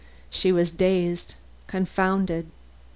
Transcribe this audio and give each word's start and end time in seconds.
She 0.31 0.51
was 0.51 0.71
dazed 0.71 1.35
confounded. 1.67 2.49